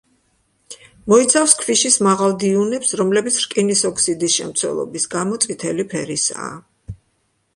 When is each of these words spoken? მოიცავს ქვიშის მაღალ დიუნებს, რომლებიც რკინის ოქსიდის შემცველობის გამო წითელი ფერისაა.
მოიცავს 1.11 1.53
ქვიშის 1.57 1.97
მაღალ 2.07 2.33
დიუნებს, 2.43 2.95
რომლებიც 3.01 3.37
რკინის 3.43 3.83
ოქსიდის 3.91 4.37
შემცველობის 4.39 5.05
გამო 5.15 5.37
წითელი 5.45 5.87
ფერისაა. 5.95 6.49